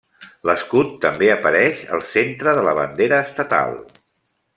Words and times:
L'escut 0.49 0.95
també 1.03 1.27
apareix 1.33 1.83
al 1.97 2.03
centre 2.13 2.55
de 2.61 2.65
la 2.69 2.73
bandera 2.79 3.21
estatal. 3.27 3.77